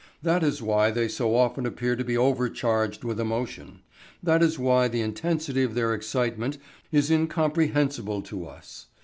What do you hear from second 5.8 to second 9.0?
excitement is incomprehensible to us.